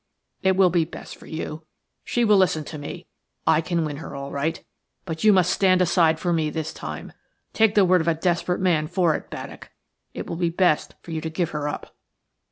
[0.41, 1.63] It will be best for you.
[2.03, 6.33] She will listen to me–I can win her all right–but you must stand aside for
[6.33, 7.13] me this time.
[7.53, 9.69] Take the word of a desperate man for it, Baddock.
[10.15, 11.95] It will be best for you to give her up."